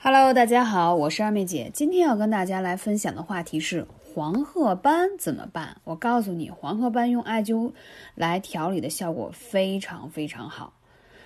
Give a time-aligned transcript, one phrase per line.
[0.00, 1.68] Hello，大家好，我是二妹姐。
[1.74, 3.84] 今天要跟大家来分享的话题是
[4.14, 5.76] 黄褐斑怎么办？
[5.82, 7.72] 我告诉你，黄褐斑用艾灸
[8.14, 10.72] 来调理的效果非常非常好。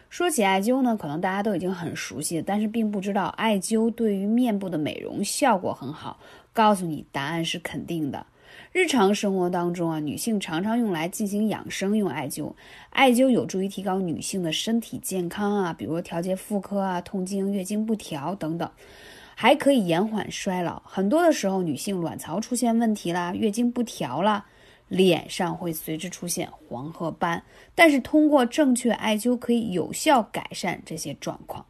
[0.08, 6.18] 说起艾灸呢，可能大家都已经很熟悉，但是并不知道艾灸对于面部的美容效果很好。
[6.54, 8.24] 告诉你，答案是肯定的。
[8.72, 12.54] 日常生活当中啊，女性常常用来进行养生用艾灸，
[12.88, 18.70] 艾灸有助于提高女性的身体健康啊，比如调节妇科啊、痛经、月经不调等等，
[19.34, 20.80] 还可以延缓衰老。
[20.86, 24.46] 很多的时候，女性卵巢出现问题啦，月经不调啦，
[24.88, 27.42] 脸上会随之出现黄褐斑，
[27.74, 31.66] 但是通过正确艾灸可以有效改善这些状况。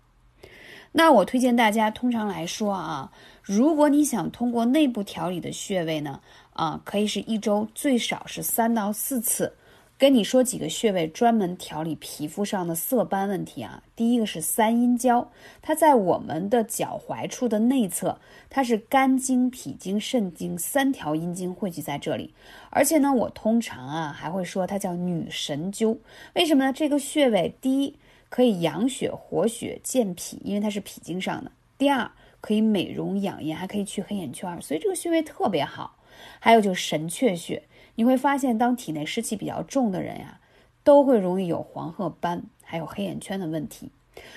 [0.95, 3.11] 那我推荐大家，通常来说啊，
[3.43, 6.21] 如果你想通过内部调理的穴位呢，
[6.53, 9.55] 啊，可以是一周最少是三到四次。
[9.99, 13.83] 跟你说几个穴位，专门调理皮肤上的色斑问题啊。
[13.95, 18.19] 第一个是三阴交，它在我们的脚踝处的内侧，
[18.51, 22.35] 它是肝经、脾经、肾经三条阴经汇聚在这里。
[22.71, 25.99] 而且呢，我通常啊还会说它叫女神灸，
[26.35, 26.73] 为什么呢？
[26.73, 27.97] 这个穴位第一。
[28.29, 31.53] 可以养血活血健脾，因为它是脾经上的。
[31.77, 32.11] 第二，
[32.43, 35.97] 可以美容养颜，还可以去黑眼圈，所以这个穴位特别好。
[36.39, 37.63] 还有就是神阙穴，
[37.95, 40.41] 你会发现，当体内湿气比较重的人呀，
[40.85, 43.91] 都会容易有黄褐斑，还有黑眼圈的问题。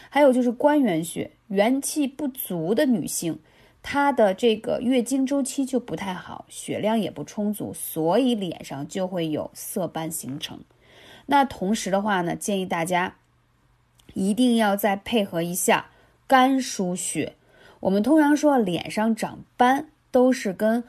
[0.10, 3.40] 还有就是关元穴，元气不足的女性，
[3.84, 10.62] 她的这个月经周期就不太好，血量也不充足，所以脸上就会有色斑形成。
[11.26, 13.16] 那同时的话呢，建议大家。
[14.14, 15.88] 一定要再配合一下
[16.26, 17.34] 肝腧穴。
[17.80, 20.84] 我们通常说脸上长斑都是跟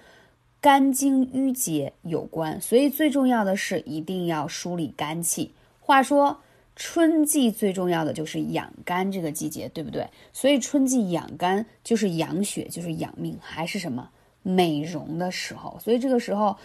[0.60, 5.52] 肝经郁结有关，所以最重要的是一定要梳理肝气。
[5.80, 6.40] 话说
[6.74, 10.08] 春季最重要的就是养肝这个季节，对不对？
[10.32, 14.10] 所以春季养肝就是养血，就是养命，还是什么
[14.42, 15.78] 美容的时候。
[15.80, 16.56] 所以这个时候。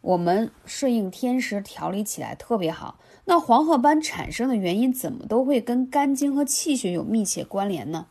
[0.00, 3.00] 我们顺应天时调理起来特别好。
[3.24, 8.06] 那黄褐斑产生的原因怎么都会跟肝经和气血有密切关联呢？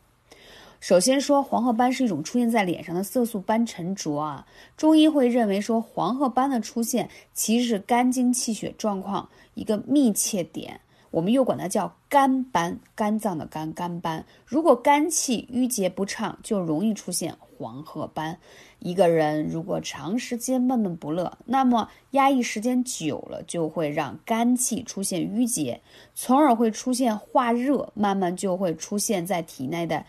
[0.80, 4.46] 首先说黄褐斑是一种出现在脸上的色素斑沉着啊。
[4.76, 10.80] 中医会认为说黄褐斑的出现其实是肝经气血状况一个密切点。
[11.10, 14.26] 我们又管它叫肝斑，肝脏的肝肝斑。
[14.44, 18.38] 如果肝气郁结不畅，就容易出现黄褐斑。
[18.78, 25.80] 一个人如果长时间闷闷不乐，那么压抑时间久了，就会让肝气出现郁结，
[26.14, 30.04] 从而会出现化热，慢慢就会出现在体内的。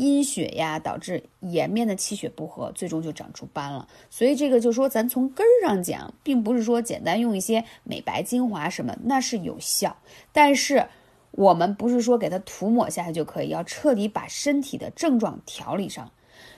[0.00, 3.86] 阴血呀，导致颜面的气血不和，最终就长出斑了。
[4.08, 9.94] 所以这个就说，咱从根儿上讲，并不是说简单用一些美白精华什么，那是有效。
[10.32, 10.86] 但是
[11.32, 16.10] 我们不是说给它涂抹下去就可以，要彻底把身体的症状调理上。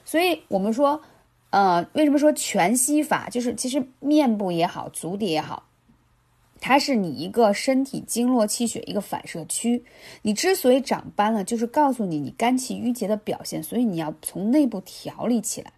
[0.04, 1.02] 所以我们说，
[1.50, 3.28] 呃，为什么说全息法？
[3.28, 5.64] 就是其实面部也好，足底也好。
[6.64, 9.84] 它是你一个身体经络气血一个反射区，
[10.22, 15.72] 你之所以长斑了，就是告诉你你肝气郁结的表现，所以你要从内部调理起来。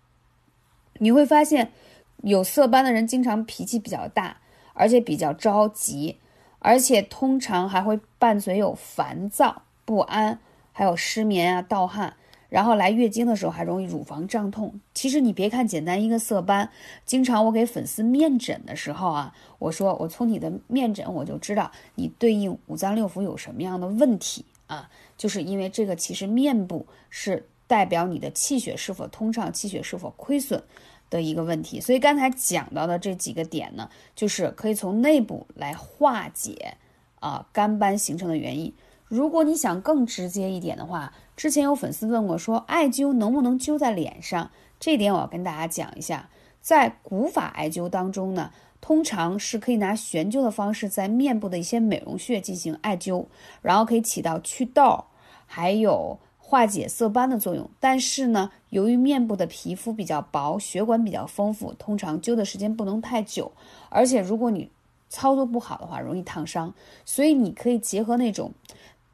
[0.99, 1.73] 你会发现，
[2.19, 4.37] 有色斑的人经常脾气比较大，
[4.75, 6.19] 而且比较着急，
[6.59, 10.39] 而且通常还会伴随有烦躁不安，
[10.71, 12.15] 还有失眠啊、盗汗。
[12.55, 14.79] 然后来月经的时候还容易乳房胀痛。
[14.95, 16.71] 其实你别看简单一个色斑，
[17.05, 30.63] 经常我给粉丝面诊的时候啊，我说我从你的面诊我就知道你对应五脏六腑有什么样的问题啊，就是因为这个其实面部是代表你的气血是否通畅、气血是否亏损
[31.11, 31.81] 的一个问题。
[31.81, 36.77] 所以刚才讲到的这几个点呢，就是可以从内部来化解
[37.19, 38.73] 啊肝斑形成的原因。
[39.09, 44.51] 如果你想更直接一点的话，之前有粉丝问我说，艾灸能不能灸在脸上？
[44.81, 46.29] 这点我要跟大家讲一下，
[46.61, 48.51] 在古法艾灸当中呢，
[48.81, 53.27] 通常是可以拿悬灸的方式，在面部的一些美容穴进行艾灸，
[53.63, 55.05] 然后可以起到祛痘，
[55.47, 57.71] 还有化解色斑的作用。
[57.79, 63.53] 但是呢，由于面部的皮肤比较薄，血管比较丰富，通常灸的时间不能太久，
[63.91, 64.71] 而且如果你
[65.09, 66.75] 操作不好的话，容易烫伤。
[67.05, 68.53] 所以你可以结合那种。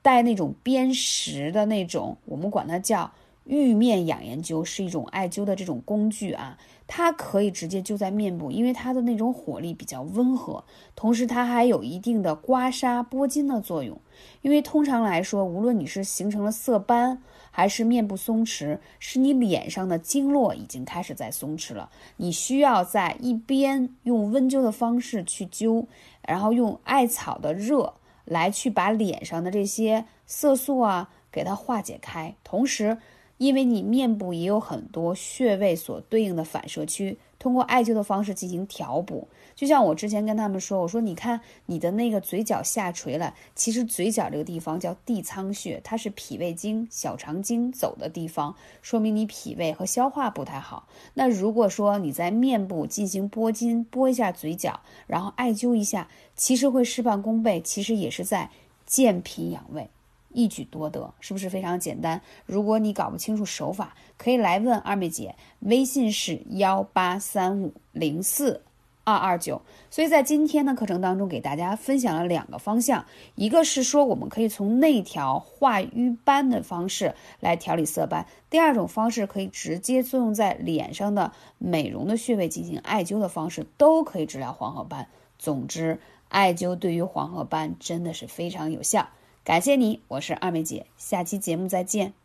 [0.03, 3.11] 带那种砭石的那种，我们管它叫
[3.45, 6.59] 玉面养颜灸，是一种艾灸的这种工具啊。
[6.93, 10.65] 它可以直接灸在面部，因为它的那种火力比较温和，
[10.97, 13.97] 同时它还有一定的刮痧拨筋的作用。
[14.43, 21.89] 因为通常来说，无论你是形成了色斑，还是面部松弛，是你脸上的经络已经开始在松弛了。
[22.17, 25.87] 你需要在一边用温灸的方式去灸，
[26.27, 27.95] 然后用艾草的热。
[28.31, 32.97] 来去把脸上的这些色素啊给它化解开，同时
[33.41, 39.29] 因为你面部也有很多穴位所对应的反射区，通过艾灸的方式进行调补。
[39.55, 50.87] 就像我之前跟他们说，我说你看你的那个嘴角下垂了，其实嘴角这个地方叫地仓穴，它是脾胃经、小肠经走的地方，说明你脾胃和消化不太好。
[51.15, 58.51] 那如果说你在面部进行拨筋，拨一下嘴角，然后艾灸一下，其实会事半功倍，其实也是在
[58.85, 59.89] 健脾养胃，
[60.33, 62.21] 一举多得，是不是非常简单？
[62.47, 68.63] 如果你搞不清楚手法，可以来问二妹姐，微信是幺八三五零四。
[69.03, 85.09] 二二九，所以在今天的课程当中，给大家分享了两个方向，一个是说我们可以从内调化瘀斑的方式来调理色斑，第二种方式可以直接作用在脸上的美容的穴位进行艾灸的方式，都可以治疗黄褐斑。
[85.39, 85.99] 总之，
[86.29, 89.09] 艾灸对于黄褐斑真的是非常有效。
[89.43, 92.20] 感谢你，我是二妹姐，下期节目再见。